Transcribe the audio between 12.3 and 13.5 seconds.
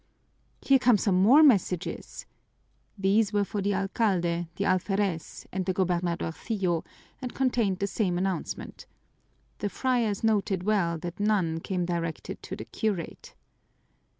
to the curate.